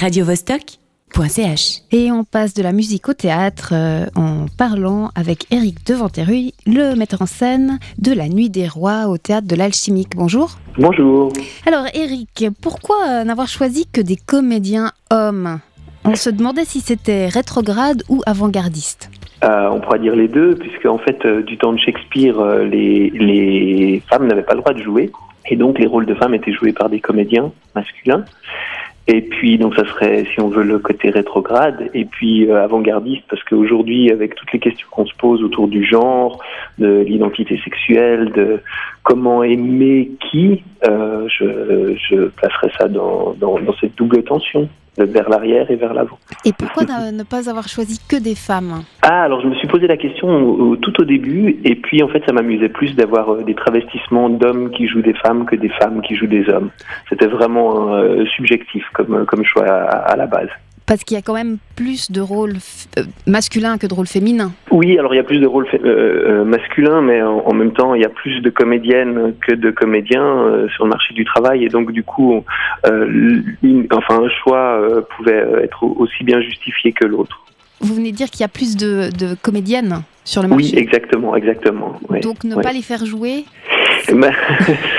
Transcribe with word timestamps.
radiovostok.ch. 0.00 1.82
Et 1.92 2.10
on 2.10 2.24
passe 2.24 2.54
de 2.54 2.62
la 2.62 2.72
musique 2.72 3.08
au 3.08 3.12
théâtre 3.12 3.72
euh, 3.72 4.06
en 4.16 4.46
parlant 4.56 5.10
avec 5.14 5.52
Éric 5.52 5.86
Devanteruy, 5.86 6.54
le 6.66 6.94
metteur 6.94 7.22
en 7.22 7.26
scène 7.26 7.78
de 7.98 8.12
La 8.12 8.28
Nuit 8.28 8.48
des 8.48 8.66
Rois 8.66 9.08
au 9.08 9.18
théâtre 9.18 9.46
de 9.46 9.56
l'Alchimique. 9.56 10.16
Bonjour. 10.16 10.52
Bonjour. 10.78 11.32
Alors 11.66 11.84
Éric, 11.94 12.46
pourquoi 12.62 12.96
euh, 13.08 13.24
n'avoir 13.24 13.48
choisi 13.48 13.86
que 13.92 14.00
des 14.00 14.16
comédiens 14.16 14.92
hommes? 15.10 15.60
On 16.04 16.14
se 16.14 16.30
demandait 16.30 16.64
si 16.64 16.80
c'était 16.80 17.28
rétrograde 17.28 18.02
ou 18.08 18.22
avant-gardiste. 18.24 19.10
Euh, 19.44 19.68
on 19.70 19.80
pourra 19.80 19.98
dire 19.98 20.16
les 20.16 20.28
deux, 20.28 20.54
puisque 20.54 20.86
en 20.86 20.98
fait, 20.98 21.24
euh, 21.24 21.42
du 21.42 21.56
temps 21.56 21.72
de 21.72 21.78
Shakespeare, 21.78 22.38
euh, 22.38 22.64
les, 22.64 23.10
les 23.10 24.02
femmes 24.08 24.26
n'avaient 24.26 24.42
pas 24.42 24.54
le 24.54 24.60
droit 24.60 24.74
de 24.74 24.82
jouer, 24.82 25.10
et 25.48 25.56
donc 25.56 25.78
les 25.78 25.86
rôles 25.86 26.06
de 26.06 26.14
femmes 26.14 26.34
étaient 26.34 26.52
joués 26.52 26.72
par 26.72 26.90
des 26.90 27.00
comédiens 27.00 27.50
masculins. 27.74 28.24
Et 29.06 29.22
puis, 29.22 29.58
donc, 29.58 29.74
ça 29.74 29.84
serait, 29.86 30.24
si 30.32 30.40
on 30.40 30.48
veut, 30.48 30.62
le 30.62 30.78
côté 30.78 31.10
rétrograde, 31.10 31.90
et 31.94 32.04
puis 32.04 32.48
euh, 32.48 32.62
avant-gardiste, 32.62 33.24
parce 33.28 33.42
qu'aujourd'hui, 33.44 34.10
avec 34.12 34.34
toutes 34.34 34.52
les 34.52 34.58
questions 34.58 34.86
qu'on 34.90 35.06
se 35.06 35.14
pose 35.16 35.42
autour 35.42 35.68
du 35.68 35.84
genre, 35.84 36.40
de 36.78 37.00
l'identité 37.00 37.60
sexuelle, 37.64 38.30
de 38.32 38.60
comment 39.02 39.42
aimer 39.42 40.10
qui, 40.30 40.62
euh, 40.86 41.26
je, 41.28 41.96
je 42.08 42.26
placerais 42.28 42.70
ça 42.78 42.88
dans, 42.88 43.34
dans, 43.38 43.58
dans 43.58 43.74
cette 43.80 43.96
double 43.96 44.22
tension, 44.22 44.68
vers 44.98 45.28
l'arrière 45.28 45.70
et 45.70 45.76
vers 45.76 45.94
l'avant. 45.94 46.18
Et 46.44 46.52
pourquoi 46.52 46.84
ne 47.12 47.22
pas 47.22 47.48
avoir 47.48 47.68
choisi 47.68 48.00
que 48.08 48.16
des 48.16 48.34
femmes? 48.34 48.82
Ah, 49.02 49.22
alors 49.22 49.40
je 49.40 49.48
me 49.48 49.54
suis 49.54 49.68
posé 49.68 49.86
la 49.86 49.96
question 49.96 50.76
tout 50.76 51.00
au 51.00 51.04
début, 51.04 51.60
et 51.64 51.76
puis 51.76 52.02
en 52.02 52.08
fait 52.08 52.22
ça 52.26 52.32
m'amusait 52.32 52.68
plus 52.68 52.94
d'avoir 52.94 53.32
euh, 53.32 53.42
des 53.42 53.54
travestissements 53.54 54.28
d'hommes 54.28 54.70
qui 54.70 54.86
jouent 54.86 55.02
des 55.02 55.14
femmes 55.14 55.44
que 55.44 55.56
des 55.56 55.70
femmes 55.70 56.02
qui 56.02 56.14
jouent 56.16 56.26
des 56.26 56.48
hommes. 56.48 56.70
C'était 57.08 57.26
vraiment 57.26 57.94
euh, 57.94 58.24
subjectif 58.36 58.84
comme, 58.92 59.24
comme 59.26 59.44
choix 59.44 59.66
à, 59.66 60.12
à 60.12 60.16
la 60.16 60.26
base. 60.26 60.50
Parce 60.90 61.04
qu'il 61.04 61.14
y 61.14 61.18
a 61.18 61.22
quand 61.22 61.34
même 61.34 61.58
plus 61.76 62.10
de 62.10 62.20
rôles 62.20 62.56
euh, 62.98 63.04
masculins 63.24 63.78
que 63.78 63.86
de 63.86 63.94
rôles 63.94 64.08
féminins. 64.08 64.50
Oui, 64.72 64.98
alors 64.98 65.14
il 65.14 65.18
y 65.18 65.20
a 65.20 65.22
plus 65.22 65.38
de 65.38 65.46
rôles 65.46 65.68
euh, 65.72 65.78
euh, 65.84 66.44
masculins, 66.44 67.00
mais 67.00 67.22
en, 67.22 67.46
en 67.46 67.54
même 67.54 67.72
temps 67.72 67.94
il 67.94 68.02
y 68.02 68.04
a 68.04 68.08
plus 68.08 68.40
de 68.40 68.50
comédiennes 68.50 69.34
que 69.46 69.54
de 69.54 69.70
comédiens 69.70 70.24
euh, 70.24 70.68
sur 70.70 70.82
le 70.86 70.90
marché 70.90 71.14
du 71.14 71.24
travail, 71.24 71.64
et 71.64 71.68
donc 71.68 71.92
du 71.92 72.02
coup, 72.02 72.42
euh, 72.86 73.40
enfin 73.92 74.18
un 74.20 74.28
choix 74.42 74.82
pouvait 75.16 75.44
être 75.62 75.84
aussi 75.84 76.24
bien 76.24 76.40
justifié 76.40 76.90
que 76.90 77.06
l'autre. 77.06 77.44
Vous 77.80 77.94
venez 77.94 78.10
de 78.10 78.16
dire 78.16 78.28
qu'il 78.28 78.40
y 78.40 78.44
a 78.44 78.48
plus 78.48 78.76
de, 78.76 79.10
de 79.16 79.36
comédiennes 79.40 80.02
sur 80.24 80.42
le 80.42 80.48
Oui, 80.48 80.64
marché. 80.64 80.78
exactement, 80.78 81.36
exactement. 81.36 81.98
ouais. 82.08 82.20
Donc 82.20 82.44
ne 82.44 82.54
pas 82.56 82.72
les 82.72 82.82
faire 82.82 83.04
jouer, 83.04 83.44
Ben, 84.08 84.32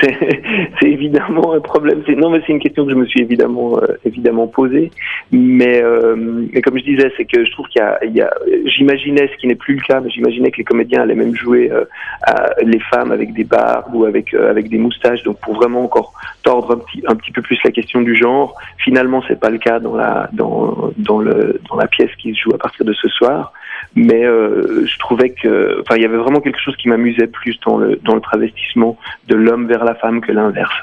c'est 0.80 0.88
évidemment 0.88 1.54
un 1.54 1.60
problème. 1.60 2.02
Non, 2.16 2.30
mais 2.30 2.40
c'est 2.46 2.52
une 2.52 2.60
question 2.60 2.84
que 2.84 2.92
je 2.92 2.96
me 2.96 3.06
suis 3.06 3.20
évidemment 3.20 3.78
euh, 3.78 3.98
évidemment 4.04 4.46
posée. 4.46 4.90
Mais, 5.30 5.82
euh, 5.82 6.14
mais 6.16 6.60
comme 6.62 6.78
je 6.78 6.84
disais, 6.84 7.12
c'est 7.16 7.24
que 7.24 7.44
je 7.44 7.50
trouve 7.52 7.66
qu'il 7.68 7.82
y 8.14 8.20
a, 8.20 8.30
j'imaginais 8.66 9.28
ce 9.32 9.36
qui 9.38 9.46
n'est 9.46 9.54
plus 9.54 9.74
le 9.76 9.80
cas, 9.82 10.00
mais 10.00 10.10
j'imaginais 10.10 10.50
que 10.50 10.58
les 10.58 10.64
comédiens 10.64 11.02
allaient 11.02 11.14
même 11.14 11.34
jouer 11.34 11.70
euh, 11.70 11.84
à 12.22 12.50
les 12.62 12.80
femmes 12.80 13.12
avec 13.12 13.32
des 13.32 13.44
barbes 13.44 13.94
ou 13.94 14.04
avec 14.04 14.34
avec 14.34 14.68
des 14.68 14.78
moustaches. 14.78 15.22
Donc 15.22 15.38
pour 15.40 15.54
vraiment 15.54 15.82
encore 15.84 16.12
tordre 16.42 16.74
un 16.74 16.78
petit 16.78 17.02
un 17.06 17.14
petit 17.14 17.32
peu 17.32 17.42
plus 17.42 17.58
la 17.64 17.70
question 17.70 18.02
du 18.02 18.16
genre. 18.16 18.54
Finalement, 18.78 19.22
c'est 19.28 19.38
pas 19.38 19.50
le 19.50 19.58
cas 19.58 19.78
dans 19.80 19.96
la 19.96 20.28
dans 20.32 20.90
dans 20.96 21.18
le 21.18 21.60
dans 21.68 21.76
la 21.76 21.86
pièce 21.86 22.10
qui 22.18 22.34
se 22.34 22.40
joue 22.42 22.54
à 22.54 22.58
partir 22.58 22.84
de 22.84 22.92
ce 22.92 23.08
soir 23.08 23.52
mais 23.94 24.24
euh, 24.24 24.86
je 24.86 24.98
trouvais 24.98 25.30
que 25.30 25.80
enfin 25.80 25.96
il 25.96 26.02
y 26.02 26.06
avait 26.06 26.16
vraiment 26.16 26.40
quelque 26.40 26.60
chose 26.60 26.76
qui 26.76 26.88
m'amusait 26.88 27.26
plus 27.26 27.58
dans 27.66 27.76
le 27.76 27.98
dans 28.04 28.14
le 28.14 28.20
travestissement 28.20 28.96
de 29.28 29.34
l'homme 29.36 29.66
vers 29.66 29.84
la 29.84 29.94
femme 29.94 30.20
que 30.20 30.32
l'inverse. 30.32 30.74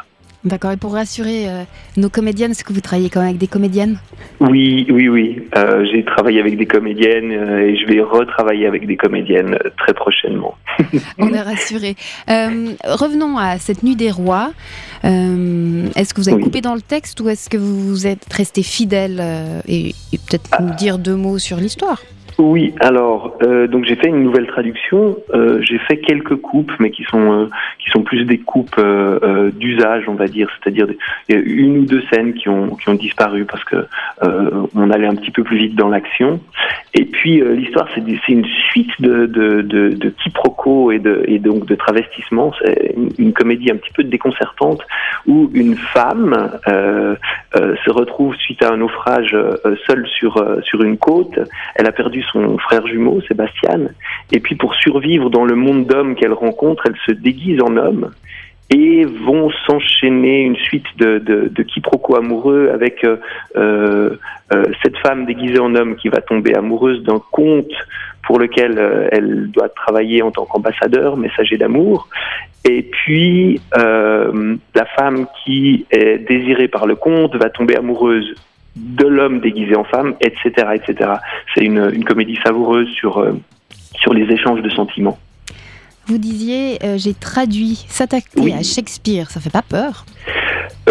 D'accord. 0.46 0.72
Et 0.72 0.78
pour 0.78 0.94
rassurer 0.94 1.50
euh, 1.50 1.64
nos 1.98 2.10
comédiennes, 2.10 2.52
est-ce 2.52 2.64
que 2.64 2.72
vous 2.72 2.80
travaillez 2.80 3.10
quand 3.10 3.20
même 3.20 3.30
avec 3.30 3.40
des 3.40 3.48
comédiennes? 3.48 4.00
Oui, 4.40 4.88
oui, 4.90 5.10
oui. 5.10 5.42
Euh, 5.58 5.86
j'ai 5.92 6.06
travaillé 6.06 6.40
avec 6.40 6.56
des 6.56 6.66
comédiennes 6.66 7.34
euh, 7.34 7.68
et 7.68 7.76
je 7.76 7.86
vais 7.86 8.00
retravailler 8.00 8.66
avec 8.66 8.88
des 8.88 8.96
comédiennes 8.96 9.58
très 9.78 9.94
prochainement. 9.94 10.56
On 11.18 11.34
est 11.34 11.42
rassurés. 11.42 11.98
Revenons 12.28 13.38
à 13.38 13.58
cette 13.58 13.84
nuit 13.84 13.98
des 13.98 14.12
rois. 14.12 14.52
Est-ce 15.04 16.14
que 16.14 16.22
vous 16.22 16.30
avez 16.30 16.38
Oui. 16.38 16.44
coupé 16.44 16.62
dans 16.62 16.76
le 16.76 16.82
texte 16.82 17.20
ou 17.20 17.28
est-ce 17.28 17.50
que 17.50 17.58
vous 17.58 18.08
êtes 18.08 18.26
resté 18.32 18.64
fidèle 18.64 19.22
et, 19.68 19.90
et 20.14 20.18
peut-être 20.18 20.62
nous 20.62 20.74
dire 20.76 21.00
deux 21.00 21.16
mots 21.16 21.38
sur 21.38 21.58
l'histoire? 21.58 22.02
Oui, 22.40 22.74
alors 22.80 23.38
euh, 23.44 23.68
donc 23.68 23.84
j'ai 23.84 23.98
fait 23.98 24.08
une 24.08 24.24
nouvelle 24.24 24.48
traduction. 24.48 25.18
Euh, 25.34 25.62
j'ai 25.62 25.78
fait 25.78 25.98
quelques 25.98 26.38
coupes, 26.38 26.72
mais 26.80 26.90
qui 26.90 27.04
sont 27.04 27.34
euh, 27.34 27.50
qui 27.80 27.90
sont 27.90 28.02
plus 28.02 28.24
des 28.24 28.38
coupes 28.38 28.80
d'usage, 29.58 30.06
on 30.08 30.14
va 30.14 30.28
dire, 30.28 30.50
c'est-à-dire 30.58 30.88
une 31.28 31.80
ou 31.80 31.86
deux 31.86 32.02
scènes 32.10 32.34
qui 32.34 32.48
ont 32.48 32.78
qui 32.78 32.88
ont 32.88 32.94
disparu 32.94 33.44
parce 33.44 33.66
que 33.66 33.86
on 34.74 34.90
allait 34.90 35.08
un 35.08 35.16
petit 35.16 35.32
peu 35.32 35.44
plus 35.44 35.58
vite 35.58 35.76
dans 35.76 35.90
l'action. 35.90 36.40
Et 36.94 37.04
puis 37.04 37.42
l'histoire, 37.42 37.90
c'est 37.94 38.32
une 38.32 38.46
suite 38.70 38.90
de 39.00 39.26
de, 39.26 39.62
de, 39.62 40.10
quiproquos 40.10 40.92
et 40.92 41.00
de 41.00 41.24
et 41.28 41.40
donc 41.40 41.66
de 41.66 41.76
travestissements. 41.76 42.54
C'est 42.60 42.96
une, 43.18 43.34
comédie 43.34 43.72
un 43.72 43.78
petit 43.78 43.94
peu 43.94 44.04
déconcertante 44.04 44.82
où 45.28 45.50
une 45.54 45.76
femme 45.76 46.52
euh, 46.68 47.16
euh, 47.56 47.76
se 47.86 47.92
retrouve 47.92 48.36
suite 48.36 48.64
à 48.64 48.72
un 48.74 48.78
naufrage 48.78 49.34
euh, 49.34 49.56
seule 49.88 50.08
sur 50.08 50.44
sur 50.64 50.84
une 50.84 50.98
côte. 50.98 51.40
Elle 51.76 51.88
a 51.88 51.92
perdu 51.92 52.24
son 52.32 52.58
frère 52.58 52.86
jumeau, 52.88 53.22
Sébastien, 53.28 53.90
et 54.32 54.40
puis 54.40 54.56
pour 54.56 54.76
survivre 54.76 55.30
dans 55.30 55.46
le 55.46 55.56
monde 55.56 55.86
d'hommes 55.86 56.16
qu'elle 56.16 56.34
rencontre, 56.34 56.84
elle 56.88 56.98
se 57.06 57.12
déguise 57.12 57.62
en 57.62 57.78
homme 57.78 58.12
et 58.72 59.04
vont 59.04 59.50
s'enchaîner 59.66 60.42
une 60.42 60.56
suite 60.56 60.86
de, 60.98 61.18
de, 61.18 61.64
quiproquos 61.64 62.18
amoureux 62.18 62.70
avec 62.72 63.04
cette 64.84 64.98
femme 65.00 65.26
déguisée 65.26 65.58
en 65.60 65.74
homme 65.74 65.96
qui 65.96 66.08
va 66.08 66.22
tomber 66.22 66.54
amoureuse 66.54 67.02
d'un 67.02 67.20
comte 67.32 67.74
pour 68.30 68.38
lequel 68.38 68.78
euh, 68.78 69.08
elle 69.12 69.50
doit 69.50 69.70
travailler 69.70 70.22
en 70.22 70.30
tant 70.30 70.46
qu'ambassadeur, 70.46 71.18
messager 71.18 71.58
d'amour, 71.58 72.08
et 72.64 72.84
puis 72.84 73.60
euh, 73.76 74.56
la 74.76 74.86
femme 74.86 75.26
qui 75.44 75.88
est 75.90 76.20
désirée 76.30 76.68
par 76.68 76.86
le 76.86 76.96
comte 76.96 77.36
va 77.38 77.50
tomber 77.50 77.76
amoureuse 77.76 78.36
de 78.76 79.08
l'homme 79.08 79.40
déguisé 79.40 79.76
en 79.76 79.84
femme, 79.84 80.14
etc., 80.22 80.68
etc. 80.76 81.14
C'est 81.56 81.66
une, 81.66 81.90
une 81.92 82.06
comédie 82.06 82.38
savoureuse 82.46 82.90
sur 82.90 83.18
euh, 83.18 83.32
sur 83.96 84.14
les 84.14 84.32
échanges 84.32 84.62
de 84.62 84.70
sentiments. 84.70 85.18
Vous 86.06 86.20
disiez, 86.20 86.78
euh, 86.84 86.98
j'ai 87.00 87.16
traduit 87.16 87.84
s'attaquer 87.88 88.28
Oui. 88.38 88.54
à 88.54 88.62
Shakespeare, 88.62 89.32
ça 89.32 89.40
fait 89.40 89.50
pas 89.50 89.64
peur 89.68 90.06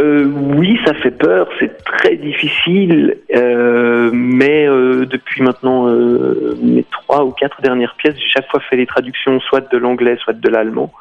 Euh, 0.01 0.25
oui, 0.27 0.79
ça 0.85 0.95
fait 0.95 1.11
peur, 1.11 1.49
c'est 1.59 1.83
très 1.85 2.17
difficile, 2.17 3.17
euh, 3.35 4.11
mais 4.13 4.67
euh, 4.69 5.07
depuis 5.07 5.43
maintenant 5.43 5.89
euh, 5.89 6.57
mes 6.63 6.85
trois 6.85 7.25
ou 7.25 7.33
quatre 7.33 7.61
dernières 7.63 7.97
pièces, 7.97 8.15
j'ai 8.17 8.29
chaque 8.29 8.49
fois 8.49 8.61
fait 8.61 8.77
les 8.77 8.87
traductions 8.87 9.41
soit 9.41 9.73
de 9.73 9.77
l'anglais, 9.77 10.17
soit 10.23 10.35
de 10.35 10.49
l'allemand. 10.49 10.93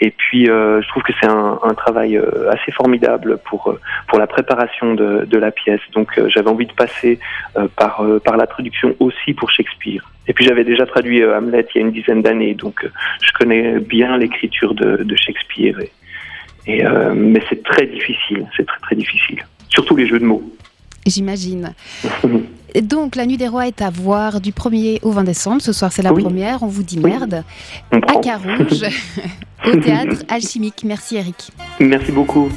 Et 0.00 0.10
puis, 0.10 0.48
euh, 0.48 0.82
je 0.82 0.88
trouve 0.88 1.02
que 1.02 1.12
c'est 1.20 1.28
un, 1.28 1.58
un 1.62 1.74
travail 1.74 2.16
euh, 2.16 2.50
assez 2.50 2.70
formidable 2.70 3.38
pour 3.44 3.74
pour 4.08 4.18
la 4.18 4.26
préparation 4.26 4.94
de, 4.94 5.24
de 5.24 5.38
la 5.38 5.50
pièce. 5.50 5.80
Donc, 5.92 6.20
j'avais 6.28 6.48
envie 6.48 6.66
de 6.66 6.72
passer 6.72 7.18
par 7.76 8.04
par 8.24 8.36
la 8.36 8.46
traduction 8.46 8.94
aussi 9.00 9.32
pour 9.32 9.50
Shakespeare. 9.50 10.02
Et 10.28 10.32
puis, 10.32 10.44
j'avais 10.44 10.64
déjà 10.64 10.86
traduit 10.86 11.24
Hamlet 11.24 11.66
il 11.74 11.78
y 11.80 11.82
a 11.82 11.86
une 11.86 11.92
dizaine 11.92 12.22
d'années, 12.22 12.54
donc 12.54 12.86
je 13.22 13.32
connais 13.32 13.80
bien 13.80 14.16
l'écriture 14.16 14.74
de, 14.74 15.02
de 15.02 15.16
Shakespeare. 15.16 15.76
Et, 16.66 16.84
euh, 16.84 17.12
mais 17.14 17.42
c'est 17.48 17.62
très 17.62 17.86
difficile, 17.86 18.46
c'est 18.56 18.66
très 18.66 18.78
très 18.80 18.96
difficile. 18.96 19.44
Surtout 19.68 19.96
les 19.96 20.06
jeux 20.06 20.18
de 20.18 20.24
mots. 20.24 20.42
J'imagine. 21.06 21.74
Donc, 22.82 23.14
la 23.14 23.26
nuit 23.26 23.36
des 23.36 23.46
rois 23.48 23.66
est 23.68 23.82
à 23.82 23.90
voir 23.90 24.40
du 24.40 24.50
1er 24.50 24.98
au 25.02 25.10
20 25.12 25.24
décembre. 25.24 25.60
Ce 25.62 25.72
soir, 25.72 25.92
c'est 25.92 26.02
la 26.02 26.12
Oui. 26.12 26.22
première. 26.24 26.62
On 26.62 26.66
vous 26.66 26.82
dit 26.82 26.98
Oui. 27.02 27.10
merde. 27.10 27.44
On 27.92 27.98
À. 28.00 28.20
Carouge, 28.20 28.84
au 29.66 29.76
théâtre 29.76 30.24
Alchimique. 30.28 30.82
Merci, 30.84 31.16
Eric. 31.16 31.50
Merci 31.78 32.10
beaucoup. 32.10 32.48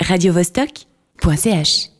radiovostok.ch 0.00 1.95